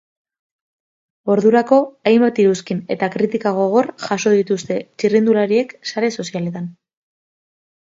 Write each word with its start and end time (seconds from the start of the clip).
Ordurako 1.33 1.77
hainbat 2.11 2.41
iruzkin 2.45 2.79
eta 2.95 3.11
kritika 3.17 3.53
gogor 3.59 3.91
jaso 4.07 4.35
dituzte 4.39 4.81
txirrindulariek 4.89 5.79
sare 5.93 6.13
sozialetan. 6.19 6.75